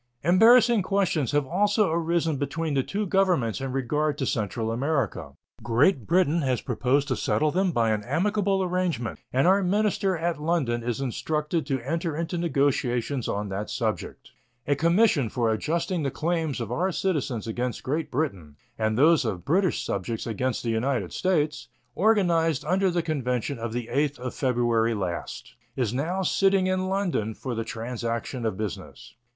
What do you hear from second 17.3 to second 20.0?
against Great Britain and those of British